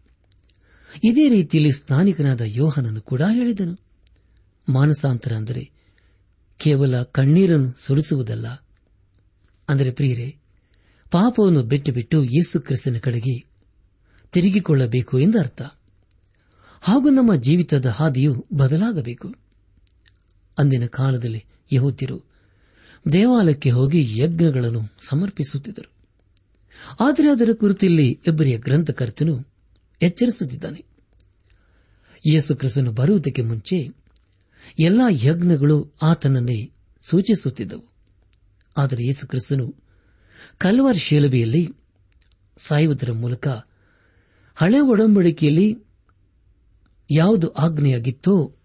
[1.04, 3.80] ಇದೇ ರೀತಿಯಲ್ಲಿ ಸ್ನಾನಿಕನಾದ ಯೋಹನನ್ನು ಕೂಡ ಹೇಳಿದನು.
[4.69, 5.75] ಮಾನಸಾಂತರ ಅಂದರೆ
[6.58, 8.48] ಕೇವಲ ಕಣ್ಣೀರನ್ನು ಸುರಿಸುವುದಲ್ಲ.
[9.70, 10.38] ಅಂದರೆ ಪ್ರಿಯರೇ,
[11.12, 13.46] ಪಾಪವನ್ನು ಬಿಟ್ಟು ಬಿಟ್ಟು ಯೇಸು ಕ್ರಿಸ್ತನ ಕಡೆಗೆ
[14.32, 15.62] ತಿರುಗಿಕೊಳ್ಳಬೇಕು ಎಂದರ್ಥ
[16.82, 19.36] ಹಾಗೂ ನಮ್ಮ ಜೀವಿತದ ಹಾದಿಯು ಬದಲಾಗಬೇಕು.
[20.58, 22.22] ಅಂದಿನ ಕಾಲದಲ್ಲಿ ಯಹೋದ್ಯರು
[23.12, 25.91] ದೇವಾಲಯಕ್ಕೆ ಹೋಗಿ ಯಜ್ಞಗಳನ್ನು ಸಮರ್ಪಿಸುತ್ತಿದ್ದರು.
[27.00, 29.46] ಆದರೆ ಅದರ ಕುರಿತು ಇಲ್ಲಿ ಇಬ್ಬರಿಯ ಗ್ರಂಥಕರ್ತನು
[30.02, 30.86] ಎಚ್ಚರಿಸುತ್ತಿದ್ದಾನೆ.
[32.28, 34.05] ಯೇಸು ಕ್ರಿಸ್ತನು ಬರುವುದಕ್ಕೆ ಮುಂಚೆ
[34.80, 36.71] ಎಲ್ಲಾ ಯಜ್ಞಗಳು ಆತನನ್ನೇ
[37.10, 37.84] ಸೂಚಿಸುತ್ತಿದ್ದವು.
[38.78, 39.75] ಆದರೆ ಯೇಸುಕ್ರಿಸ್ತನು
[40.58, 41.69] ಕಲ್ವಾರ್ ಶೇಲಬಿಯಲ್ಲಿ
[42.58, 43.47] ಸಾಯುವುದರ ಮೂಲಕ
[44.56, 45.78] ಹಳೆ ಒಡಂಬಡಿಕೆಯಲ್ಲಿ
[47.12, 48.56] ಯಾವುದು ಆಜ್ಞೆಯಾಗಿತ್ತೋ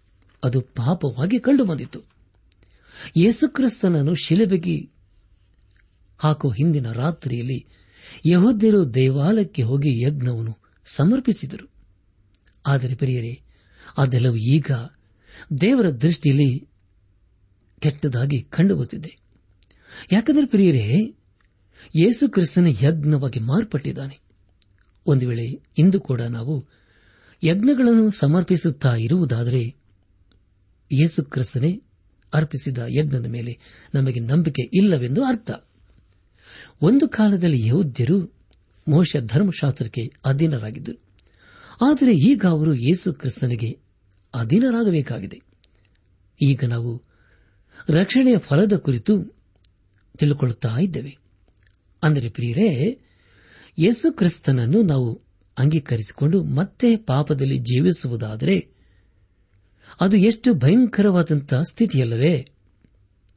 [0.43, 1.99] ಅದು ಪಾಪವಾಗಿ ಕಂಡುಬಂದಿತು.
[3.17, 4.89] ಯೇಸುಕ್ರಿಸ್ತನನ್ನು ಶಿಲೆಬೆಗೆ
[6.17, 7.65] ಹಾಕುವ ಹಿಂದಿನ ರಾತ್ರಿಯಲ್ಲಿ
[8.25, 11.69] ಯಹೋದ್ಯರು ದೇವಾಲಯಕ್ಕೆ ಹೋಗಿ ಯಜ್ಞವನ್ನು ಸಮರ್ಪಿಸಿದರು.
[12.67, 13.41] ಆದರೆ ಪ್ರಿಯರೇ,
[13.97, 14.71] ಅದೆಲ್ಲವೂ ಈಗ
[15.61, 16.67] ದೇವರ ದೃಷ್ಟಿಯಲ್ಲಿ
[17.79, 19.17] ಕೆಟ್ಟದಾಗಿ ಕಂಡುಬರುತ್ತಿದೆ.
[20.11, 21.15] ಯಾಕಂದರೆ ಪ್ರಿಯರೇ,
[21.95, 24.19] ಯೇಸು ಕ್ರಿಸ್ತನ ಯಜ್ಞವಾಗಿ ಮಾರ್ಪಟ್ಟಿದ್ದಾನೆ.
[25.05, 26.65] ಒಂದು ವೇಳೆ ಇಂದು ಕೂಡ ನಾವು
[27.43, 29.75] ಯಜ್ಞಗಳನ್ನು ಸಮರ್ಪಿಸುತ್ತಾ ಇರುವುದಾದರೆ,
[30.91, 31.81] ಯೇಸು ಕ್ರಿಸ್ತನೇ
[32.33, 33.59] ಅರ್ಪಿಸಿದ ಯಜ್ಞದ ಮೇಲೆ
[33.95, 35.51] ನಮಗೆ ನಂಬಿಕೆ ಇಲ್ಲವೆಂದು ಅರ್ಥ.
[36.81, 38.41] ಒಂದು ಕಾಲದಲ್ಲಿ ಯಹೋದ್ಯರು
[38.87, 41.01] ಮೋಶ ಧರ್ಮಶಾಸ್ತ್ರಕ್ಕೆ ಅಧೀನರಾಗಿದ್ದರು.
[41.85, 43.90] ಆದರೆ ಈಗ ಅವರು ಯೇಸು ಕ್ರಿಸ್ತನಿಗೆ
[44.33, 45.41] ಅಧೀನರಾಗಬೇಕಾಗಿದೆ.
[46.41, 47.03] ಈಗ ನಾವು
[47.89, 49.23] ರಕ್ಷಣೆಯ ಫಲದ ಕುರಿತು
[50.17, 51.17] ತಿಳಿಕೊಳ್ಳುತ್ತಾ ಇದ್ದೇವೆ.
[52.03, 52.99] ಅಂದರೆ ಪ್ರಿಯರೇ,
[53.79, 55.21] ಯೇಸು ಕ್ರಿಸ್ತನನ್ನು ನಾವು
[55.57, 58.69] ಅಂಗೀಕರಿಸಿಕೊಂಡು ಮತ್ತೆ ಪಾಪದಲ್ಲಿ ಜೀವಿಸುವುದಾದರೆ
[60.01, 62.51] ಅದು ಎಷ್ಟು ಭಯಂಕರವಾದಂತಹ ಸ್ಥಿತಿಯಲ್ಲವೇ.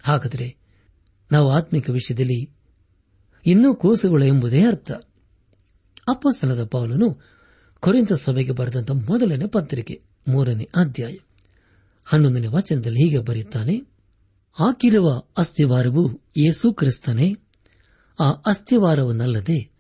[0.03, 0.57] ಹಾಗಾದರೆ
[1.33, 2.53] ನಾವು ಆತ್ಮಿಕ ವಿಷಯದಲ್ಲಿ
[3.47, 4.93] ಇನ್ನೂ ಕೂಸುಗಳು ಎಂಬುದೇ ಅರ್ಥ.
[6.09, 7.21] ಅಪ್ಪಸ್ತನದ ಪೌಲನು
[7.81, 10.14] ಕೊರಿಂತ ಸಭೆಗೆ ಬರೆದಂತಹ ಮೊದಲನೇ ಪತ್ರಿಕೆ.
[10.29, 11.17] ಮೂರನೇ ಅಧ್ಯಾಯ.
[12.05, 13.77] ಹನ್ನೊಂದನೇ ವಚನದಲ್ಲಿ ಹೀಗೆ ಬರೆಯುತ್ತಾನೆ,
[14.53, 17.37] ಹಾಕಿರುವ ಅಸ್ಥಿವಾರವು ಯೇಸು ಕ್ರಿಸ್ತನೇ.
[18.21, 19.71] ಆ ಅಸ್ಥಿವಾರವನ್ನಲ್ಲದೆ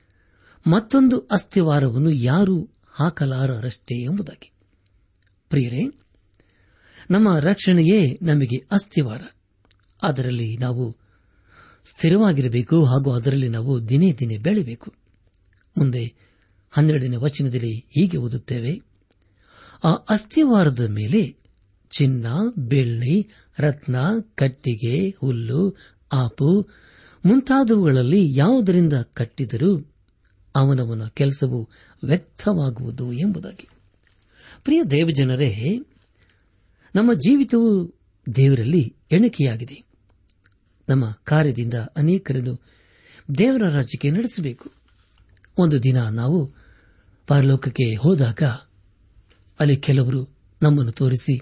[0.66, 4.52] ಮತ್ತೊಂದು ಅಸ್ಥಿವಾರವನ್ನು ಯಾರೂ ಹಾಕಲಾರರಷ್ಟೇ ಎಂಬುದಾಗಿ.
[5.48, 5.82] ಪ್ರಿಯರೇ,
[7.10, 9.22] ನಮ್ಮ ರಕ್ಷಣೆಯೇ ನಮಗೆ ಅಸ್ಥಿವಾರ
[10.02, 10.96] ಅದರಲ್ಲಿ ನಾವು
[11.84, 14.94] ಸ್ಥಿರವಾಗಿರಬೇಕು ಹಾಗೂ ಅದರಲ್ಲಿ ನಾವು ದಿನೇ ದಿನೇ ಬೆಳೆಯಬೇಕು
[15.78, 16.14] ಮುಂದೆ
[16.70, 18.93] ಹನ್ನೆರಡನೇ ವಚನದಲ್ಲಿ ಹೀಗೆ ಓದುತ್ತೇವೆ.
[19.84, 21.36] ಆ ಅಸ್ಥಿವಾರದ ಮೇಲೆ
[21.90, 22.26] ಚಿನ್ನ,
[22.58, 23.96] ಬೆಳ್ಳಿ, ರತ್ನ,
[24.34, 25.76] ಕಟ್ಟಿಗೆ, ಹುಲ್ಲು,
[26.12, 26.68] ಆಪು
[27.26, 29.92] ಮುಂತಾದವುಗಳಲ್ಲಿ ಯಾವುದರಿಂದ ಕಟ್ಟಿದರೂ
[30.56, 31.70] ಅವನವನ ಕೆಲಸವು
[32.04, 33.68] ವ್ಯಕ್ತವಾಗುವುದು ಎಂಬುದಾಗಿ.
[34.64, 35.80] ಪ್ರಿಯ ದೇವಜನರೇ,
[36.94, 37.98] ನಮ್ಮ ಜೀವಿತವು
[38.36, 39.84] ದೇವರಲ್ಲಿ ಎಣಿಕೆಯಾಗಿದೆ.
[40.88, 42.60] ನಮ್ಮ ಕಾರ್ಯದಿಂದ ಅನೇಕರನ್ನು
[43.38, 44.72] ದೇವರ ರಾಜ್ಯಕ್ಕೆ ನಡೆಸಬೇಕು.
[45.58, 46.52] ಒಂದು ದಿನ ನಾವು
[47.26, 48.42] ಪರಲೋಕಕ್ಕೆ ಹೋದಾಗ
[49.60, 50.28] ಅಲ್ಲಿ ಕೆಲವರು
[50.62, 51.40] ನಮ್ಮನ್ನು ತೋರಿಸಿ,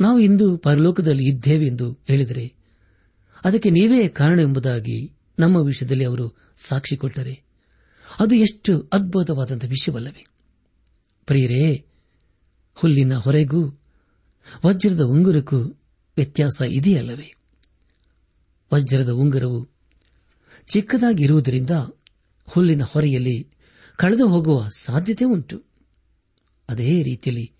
[0.00, 2.54] ನಾವು ಇಂದು ಪರಲೋಕದಲ್ಲಿ ಇದ್ದೇವೆ ಎಂದು ಹೇಳಿದರೆ,
[3.44, 7.42] ಅದಕ್ಕೆ ನೀವೇ ಕಾರಣ ಎಂಬುದಾಗಿ ನಮ್ಮ ವಿಷಯದಲ್ಲಿ ಅವರು ಸಾಕ್ಷಿ ಕೊಟ್ಟರೆ,
[8.20, 10.26] ಅದು ಎಷ್ಟು ಅದ್ಭುತವಾದಂಥ ವಿಷಯವಲ್ಲವೇ.
[11.26, 11.86] ಪ್ರಿಯರೇ,
[12.74, 13.80] ಹುಲ್ಲಿನ ಹೊರೆಗೂ
[14.66, 15.58] ವಜ್ರದ ಉಂಗುರಕ್ಕೂ
[16.16, 17.34] ವ್ಯತ್ಯಾಸ ಇದೆಯಲ್ಲವೇ.
[18.74, 19.68] ವಜ್ರದ ಉಂಗುರವು
[20.68, 21.70] ಚಿಕ್ಕದಾಗಿರುವುದರಿಂದ
[22.50, 23.48] ಹುಲ್ಲಿನ ಹೊರೆಯಲ್ಲಿ
[23.96, 25.71] ಕಳೆದು ಹೋಗುವ ಸಾಧ್ಯತೆ ಉಂಟು.
[26.68, 27.52] ಅದೇ ರೀತಿಯಲ್ಲಿ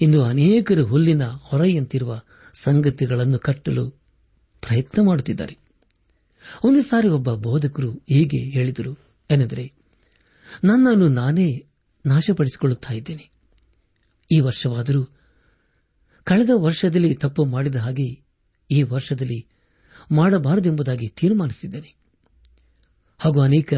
[0.00, 2.20] ಇಂದು ಅನೇಕರು ಹುಲ್ಲಿನ ಹೊರೆಯಂತಿರುವ
[2.60, 3.90] ಸಂಗತಿಗಳನ್ನು ಕಟ್ಟಲು
[4.60, 5.58] ಪ್ರಯತ್ನ ಮಾಡುತ್ತಿದ್ದಾರೆ.
[6.64, 8.98] ಒಂದು ಸಾರಿ ಒಬ್ಬ ಬೋಧಕರು ಹೀಗೆ ಹೇಳಿದರು,
[9.30, 9.72] ಏನೆಂದರೆ,
[10.64, 11.66] ನನ್ನನ್ನು ನಾನೇ
[12.06, 13.30] ನಾಶಪಡಿಸಿಕೊಳ್ಳುತ್ತಾ ಇದ್ದೇನೆ.
[14.32, 15.04] ಈ ವರ್ಷವಾದರೂ
[16.24, 18.24] ಕಳೆದ ವರ್ಷದಲ್ಲಿ ತಪ್ಪು ಮಾಡಿದ ಹಾಗೆ
[18.70, 19.46] ಈ ವರ್ಷದಲ್ಲಿ
[20.12, 21.94] ಮಾಡಬಾರದೆಂಬುದಾಗಿ ತೀರ್ಮಾನಿಸಿದ್ದೇನೆ.
[23.18, 23.74] ಹಾಗೂ ಅನೇಕ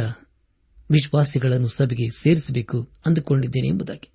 [0.90, 4.10] ವಿಶ್ವಾಸಿಗಳನ್ನು ಸಭೆಗೆ ಸೇರಿಸಬೇಕು ಅಂದುಕೊಂಡಿದ್ದೇನೆ ಎಂಬುದಾಗಿ.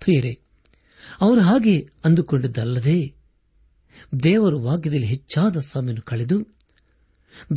[0.00, 0.38] ಪ್ರಿಯರೇ,
[1.20, 3.14] ಅವರು ಹಾಗೆ ಅಂದುಕೊಂಡಿದ್ದಲ್ಲದೆ,
[4.22, 6.46] ದೇವರ ವಾಕ್ಯದಲ್ಲಿ ಹೆಚ್ಚಾದ ಸಮಯವನ್ನು ಕಳೆದು,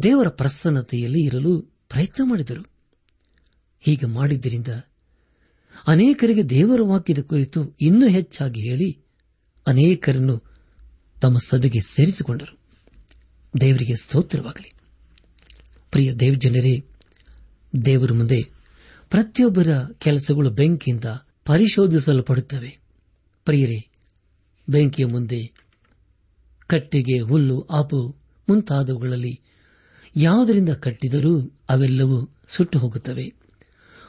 [0.03, 2.65] ದೇವರ ಪ್ರಸನ್ನತೆಯಲ್ಲಿ ಇರಲು ಪ್ರಯತ್ನ ಮಾಡಿದರು.
[3.79, 4.67] ಹೀಗೆ ಮಾಡಿದ್ದರಿಂದ
[5.87, 9.05] ಅನೇಕರಿಗೆ ದೇವರ ವಾಕ್ಯದ ಕುರಿತು ಇನ್ನೂ ಹೆಚ್ಚಾಗಿ ಹೇಳಿ,
[9.67, 10.43] ಅನೇಕರನ್ನು
[11.21, 12.59] ತಮ್ಮ ಸಭೆಗೆ ಸೇರಿಸಿಕೊಂಡರು.
[13.61, 14.73] ದೇವರಿಗೆ ಸ್ತೋತ್ರವಾಗಲಿ.
[15.91, 16.85] ಪ್ರಿಯ ದೇವಜನರೇ,
[17.85, 18.41] ದೇವರ ಮುಂದೆ
[19.09, 21.05] ಪ್ರತಿಯೊಬ್ಬರ ಕೆಲಸಗಳು ಬೆಂಕಿಯಿಂದ
[21.49, 22.79] ಪರಿಶೋಧಿಸಲ್ಪಡುತ್ತವೆ.
[23.45, 23.89] ಪ್ರಿಯರೇ,
[24.69, 25.53] ಬೆಂಕಿಯ ಮುಂದೆ
[26.67, 28.15] ಕಟ್ಟಿಗೆ, ಹುಲ್ಲು, ಆಪು
[28.49, 29.41] ಮುಂತಾದವುಗಳಲ್ಲಿ
[30.15, 33.33] ಯಾವುದರಿಂದ ಕಟ್ಟಿದರೂ ಅವೆಲ್ಲವೂ ಸುಟ್ಟು ಹೋಗುತ್ತವೆ.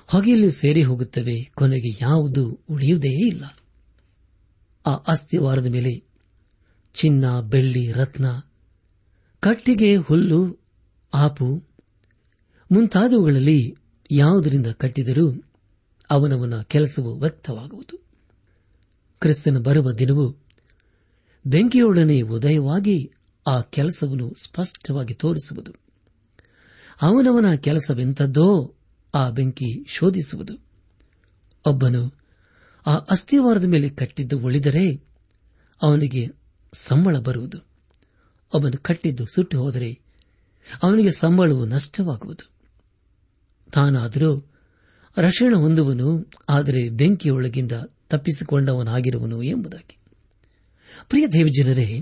[0.06, 1.50] ಹೊಗೆಯಲ್ಲಿ ಸೇರಿ ಹೋಗುತ್ತವೆ.
[1.54, 3.44] ಕೊನೆಗೆ ಯಾವುದು ಉಳಿಯುವುದೇ ಇಲ್ಲ.
[4.86, 6.04] ಆ ಅಸ್ಥಿವಾರದ ಮೇಲೆ
[6.94, 8.30] ಚಿನ್ನ, ಬೆಳ್ಳಿ, ರತ್ನ,
[9.40, 10.60] ಕಟ್ಟಿಗೆ, ಹುಲ್ಲು,
[11.14, 11.64] ಆಪು
[12.72, 13.74] ಮುಂತಾದವುಗಳಲ್ಲಿ
[14.10, 15.49] ಯಾವುದರಿಂದ ಕಟ್ಟಿದರೂ
[16.10, 18.04] ಅವನವನ ಕೆಲಸವು ವ್ಯಕ್ತವಾಗುವುದು.
[19.20, 20.36] ಕ್ರಿಸ್ತನ ಬರುವ ದಿನವು
[21.46, 23.12] ಬೆಂಕಿಯೊಡನೆ ಉದಯವಾಗಿ
[23.46, 25.72] ಆ ಕೆಲಸವನ್ನು ಸ್ಪಷ್ಟವಾಗಿ ತೋರಿಸುವುದು.
[27.02, 28.74] ಅವನವನ ಕೆಲಸವೆಂಥದ್ದೋ
[29.14, 30.54] ಆ ಬೆಂಕಿ ಶೋಧಿಸುವುದು.
[31.66, 32.14] ಒಬ್ಬನು
[32.86, 35.04] ಆ ಅಸ್ಥಿವಾರದ ಮೇಲೆ ಕಟ್ಟಿದ್ದು ಉಳಿದರೆ
[35.82, 36.26] ಅವನಿಗೆ
[36.72, 37.58] ಸಂಬಳ ಬರುವುದು.
[38.54, 40.00] ಅವನು ಕಟ್ಟಿದ್ದು ಸುಟ್ಟು ಹೋದರೆ
[40.82, 42.50] ಅವನಿಗೆ ಸಂಬಳವು ನಷ್ಟವಾಗುವುದು.
[43.72, 44.49] ತಾನಾದರೂ
[45.16, 47.72] ರಕ್ಷಣೆ ಹೊಂದುವನು, ಆದರೆ ಬೆಂಕಿಯೊಳಗಿಂದ
[48.08, 49.96] ತಪ್ಪಿಸಿಕೊಂಡವನಾಗಿರುವನು ಎಂಬುದಾಗಿ.
[51.08, 52.00] ಪ್ರಿಯ ದೇವಜನರೇ,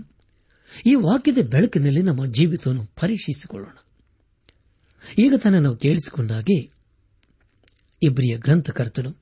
[0.86, 3.76] ಈ ವಾಕ್ಯದ ಬೆಳಕಿನಲ್ಲಿ ನಮ್ಮ ಜೀವಿತವನ್ನು ಪರೀಕ್ಷಿಸಿಕೊಳ್ಳೋಣ.
[5.18, 6.70] ಈಗ ತಾನೇ ನಾವು ಕೇಳಿಸಿಕೊಂಡಾಗೆ
[8.02, 9.16] ಇಬ್ರಿಯ ಗ್ರಂಥಕರ್ತನು,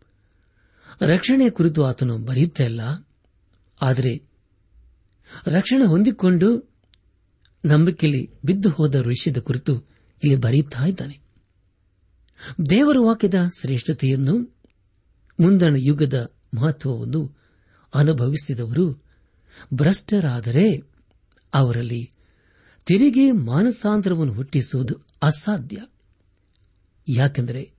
[1.03, 3.09] ರಕ್ಷಣೆಯ ಕುರಿತು ಆತನು ಬರೆಯುತ್ತಲ್ಲ
[3.83, 4.22] ಆದರೆ
[5.46, 6.70] ರಕ್ಷಣೆ ಹೊಂದಿಕೊಂಡು
[7.64, 9.77] ನಂಬಿಕೆಯಲ್ಲಿ ಬಿದ್ದು ಹೋದ ವಿಷಯದ ಕುರಿತು
[10.25, 11.26] ಇಲ್ಲಿ ಬರೆಯುತ್ತಾ ಇದ್ದಾನೆ.
[12.70, 14.38] ದೇವರ ಹಾಕಿದ ಶ್ರೇಷ್ಠತೆಯನ್ನು
[15.40, 17.37] ಮುಂದಣ ಯುಗದ ಮಹತ್ವವನ್ನು
[17.94, 19.05] ಅನುಭವಿಸಿದವರು
[19.75, 20.83] ಭ್ರಷ್ಟರಾದರೆ
[21.55, 22.12] ಅವರಲ್ಲಿ
[22.85, 25.83] ತಿರಿಗೆ ಮಾನಸಾಂತರವನ್ನು ಹುಟ್ಟಿಸುವುದು ಅಸಾಧ್ಯ.
[27.09, 27.72] ಯಾಕೆಂದರೆ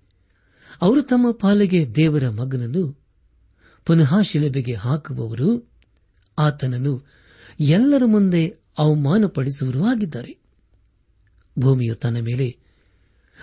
[0.82, 3.00] ಅವರು ತಮ್ಮ ಪಾಲಿಗೆ ದೇವರ ಮಗನನ್ನು
[3.86, 5.72] ಪುನಃ ಶಿಲೆಬೆಗೆ ಹಾಕುವವರು
[6.38, 7.06] ಆತನನ್ನು
[7.60, 10.38] ಎಲ್ಲರ ಮುಂದೆ ಅವಮಾನಪಡಿಸುವರೂ ಆಗಿದ್ದಾರೆ.
[11.60, 12.67] ಭೂಮಿಯು ತನ್ನ ಮೇಲೆ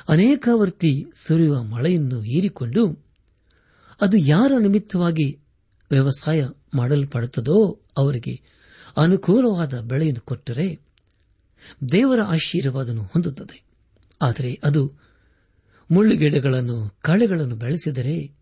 [0.08, 3.04] ಅನೇಕಾವರ್ತಿ ಸುರಿಯುವ ಮಳೆಯನ್ನು ಹೀರಿಕೊಂಡು
[4.00, 5.38] ಅದು ಯಾರ ನಿಮಿತ್ತವಾಗಿ
[5.90, 8.54] ವ್ಯವಸಾಯ ಮಾಡಲ್ಪಡುತ್ತದೋ ಅವರಿಗೆ
[8.96, 10.80] ಅನುಕೂಲವಾದ ಬೆಳೆಯನ್ನು ಕೊಟ್ಟರೆ
[11.92, 13.64] ದೇವರ ಆಶೀರ್ವಾದವನ್ನು ಹೊಂದುತ್ತದೆ.
[14.22, 14.92] ಆದರೆ ಅದು
[15.90, 18.34] ಮುಳ್ಳುಗಿಡಗಳನ್ನು ಕಳೆಗಳನ್ನು ಬೆಳೆಸಿದರೆ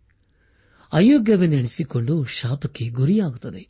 [0.93, 3.69] ಅಯೋಗ್ಯವೆನ್ನೆಣಿಸಿಕೊಂಡು ಶಾಪಕ್ಕೆ ಗುರಿಯಾಗುತ್ತದೆ.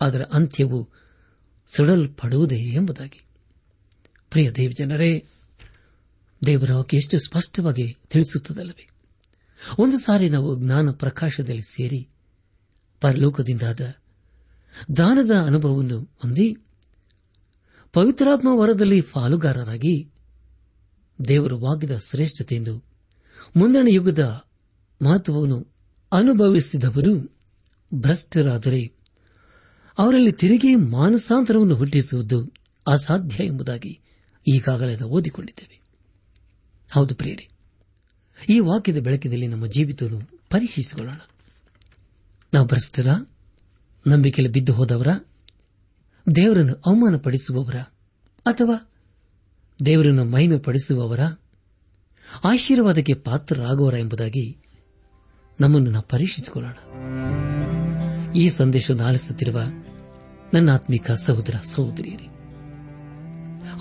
[0.00, 0.88] ಅದರ ಅಂತ್ಯವು
[1.66, 3.26] ಸುಡಲ್ಪಡುವುದೇ ಎಂಬುದಾಗಿ.
[4.30, 5.26] ಪ್ರಿಯ ದೇವಜನರೇ
[6.46, 8.88] ದೇವರ ಎಷ್ಟು ಸ್ಪಷ್ಟವಾಗಿ ತಿಳಿಸುತ್ತದಲ್ಲವೇ?
[9.78, 12.08] ಒಂದು ಸಾರಿ ನಾವು ಜ್ಞಾನ ಪ್ರಕಾಶದಲ್ಲಿ ಸೇರಿ
[13.00, 13.80] ಪರಲೋಕದಿಂದಾದ
[14.96, 16.56] ದಾನದ ಅನುಭವವನ್ನು ಹೊಂದಿ
[17.92, 20.10] ಪವಿತ್ರಾತ್ಮ ವರದಲ್ಲಿ ಪಾಲುಗಾರರಾಗಿ
[21.28, 22.84] ದೇವರು ವಾಗ್ಯದ ಶ್ರೇಷ್ಠತೆಯನ್ನು
[23.56, 24.44] ಮುಂದಣ ಯುಗದ
[25.02, 25.74] ಮಹತ್ವವನ್ನು
[26.12, 27.38] ಅನುಭವಿಸಿದವರು
[27.94, 28.92] ಭ್ರಷ್ಟರಾದರೆ
[29.98, 32.54] ಅವರಲ್ಲಿ ತಿರುಗಿ ಮಾನಸಾಂತರವನ್ನು ಹುಟ್ಟಿಸುವುದು
[32.86, 34.00] ಅಸಾಧ್ಯ ಎಂಬುದಾಗಿ
[34.54, 35.85] ಈಗಾಗಲೇ ಓದಿಕೊಂಡಿದ್ದೇವೆ.
[36.90, 37.48] ಹೌದು ಪ್ರಿಯರಿ,
[38.48, 40.20] ಈ ವಾಕ್ಯದ ಬೆಳಕಿನಲ್ಲಿ ನಮ್ಮ ಜೀವಿತವನ್ನು
[40.50, 41.20] ಪರೀಕ್ಷಿಸಿಕೊಳ್ಳೋಣ
[42.54, 43.06] ನಾವು ಭ್ರಷ್ಟರ
[44.06, 45.06] ನಂಬಿಕೆಯಲ್ಲಿ ಬಿದ್ದು ಹೋದವರ,
[46.36, 47.76] ದೇವರನ್ನು ಅವಮಾನಪಡಿಸುವವರ,
[48.46, 48.92] ಅಥವಾ
[49.86, 51.20] ದೇವರನ್ನು ಮಹಿಮೆ ಪಡಿಸುವವರ
[52.44, 54.58] ಆಶೀರ್ವಾದಕ್ಕೆ ಪಾತ್ರರಾಗುವರ ಎಂಬುದಾಗಿ
[55.60, 56.76] ನಮ್ಮನ್ನು ನಾವು ಪರೀಕ್ಷಿಸಿಕೊಳ್ಳೋಣ.
[58.32, 59.60] ಈ ಸಂದೇಶವನ್ನು ಆಲಿಸುತ್ತಿರುವ
[60.54, 62.28] ನನ್ನ ಆತ್ಮಿಕ ಸಹೋದರ ಸಹೋದರಿಯರೇ,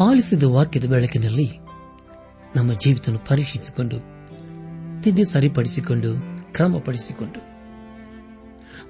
[0.03, 1.64] ಆಲಿಸಿದ ವಾಕ್ಯದ ಬೆಳಕಿನಲ್ಲಿ
[2.55, 4.15] ನಮ್ಮ ಜೀವಿತ ಪರೀಕ್ಷಿಸಿಕೊಂಡು
[5.03, 6.15] ತಿದ್ದಿ ಸರಿಪಡಿಸಿಕೊಂಡು,
[6.53, 7.55] ಕ್ರಮಪಡಿಸಿಕೊಂಡು.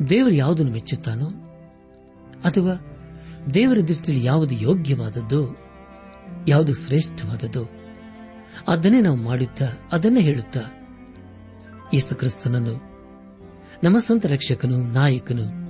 [0.09, 1.25] ದೇವರು ಯಾವುದನ್ನು ಮೆಚ್ಚುತ್ತಾನೋ
[2.43, 2.73] ಅಥವಾ
[3.53, 5.57] ದೇವರ ದೃಷ್ಟಿಯಲ್ಲಿ ಯಾವುದು ಯೋಗ್ಯವಾದದ್ದು,
[6.47, 7.69] ಯಾವುದು ಶ್ರೇಷ್ಠವಾದದ್ದು,
[8.67, 10.59] ಅದನ್ನೇ ನಾವು ಮಾಡುತ್ತಾ, ಅದನ್ನೇ ಹೇಳುತ್ತಾ,
[11.93, 12.73] ಯೇಸು ಕ್ರಿಸ್ತನನ್ನು,
[13.83, 15.65] ನಮ್ಮ ಸ್ವಂತ ರಕ್ಷಕನು, ನಾಯಕನು,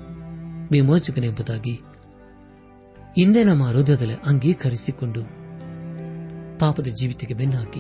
[0.72, 1.82] ವಿಮೋಚಕನೆಂಬುದಾಗಿ
[3.18, 5.35] ಹಿಂದೆ ನಮ್ಮ ಹೃದಯದಲ್ಲಿ ಅಂಗೀಕರಿಸಿಕೊಂಡು
[6.60, 7.80] ಪಾಪದ ಜೀವಿತಕ್ಕೆ ಬೆನ್ನಾಕಿ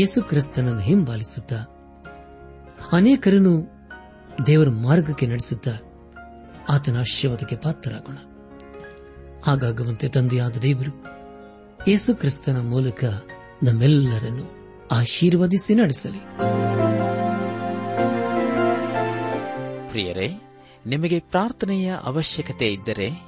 [0.00, 1.56] ಯೇಸು ಕ್ರಿಸ್ತನನ್ನು ಹಿಂಬಾಲಿಸುತ್ತಾ
[2.92, 3.66] ಅನೇಕರನ್ನು
[4.46, 5.70] ದೇವರ ಮಾರ್ಗಕ್ಕೆ ನಡೆಸುತ್ತಾ
[6.68, 8.16] ಆತನ ಆಶೀರ್ವಾದಕ್ಕೆ ಪಾತ್ರರಾಗೋಣ.
[9.46, 11.04] ಹಾಗಾಗುವಂತೆ ತಂದೆಯಾದ ದೇವರು
[11.88, 13.04] ಯೇಸು ಕ್ರಿಸ್ತನ ಮೂಲಕ
[13.62, 14.56] ನಮ್ಮೆಲ್ಲರನ್ನು
[14.92, 16.18] ಆಶೀರ್ವದಿಸಿ ನಡೆಸಲಿ.
[19.88, 20.42] ಪ್ರಿಯರೇ,
[20.86, 23.27] ನಿಮಗೆ ಪ್ರಾರ್ಥನೆಯ ಅವಶ್ಯಕತೆ ಇದ್ದರೆ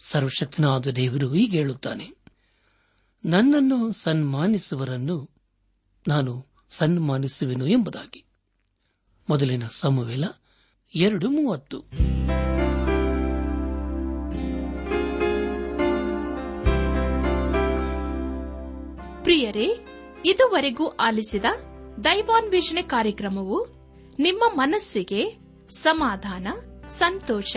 [0.00, 2.10] ಸರ್ವಶಕ್ತನಾದ ದೇವರು ಹೀಗೆ ಹೇಳುತ್ತಾನೆ,
[3.24, 5.30] ನನ್ನನ್ನು ಸನ್ಮಾನಿಸುವರನ್ನು
[6.08, 8.24] ನಾನು ಸನ್ಮಾನಿಸುವೆನು ಎಂಬುದಾಗಿ.
[9.30, 10.24] ಮೊದಲಿನ ಸಮವೇಲ
[10.94, 11.80] ಎರಡು ಮೂವತ್ತು.
[19.24, 19.86] ಪ್ರಿಯರೇ,
[20.24, 21.44] ಇದುವರೆಗೂ ಆಲಿಸಿದ
[22.04, 23.66] ದೈವಾನ್ವೇಷಣೆ ಕಾರ್ಯಕ್ರಮವು
[24.18, 26.46] ನಿಮ್ಮ ಮನಸ್ಸಿಗೆ ಸಮಾಧಾನ,
[26.88, 27.56] ಸಂತೋಷ